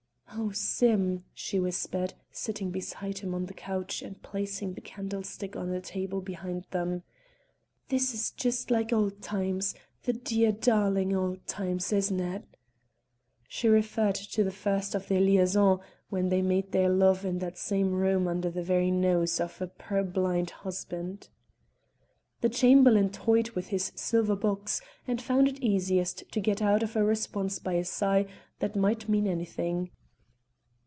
[0.33, 5.69] "Oh, Sim!" she whispered, sitting beside him on the couch and placing the candlestick on
[5.71, 7.03] a table behind them;
[7.89, 12.45] "this is just like old times the dear darling old times, isn't it?"
[13.49, 15.79] She referred to the first of their liaison,
[16.09, 19.67] when they made their love in that same room under the very nose of a
[19.67, 21.27] purblind husband.
[22.39, 26.95] The Chamberlain toyed with his silver box and found it easiest to get out of
[26.95, 28.27] a response by a sigh
[28.59, 29.91] that might mean anything.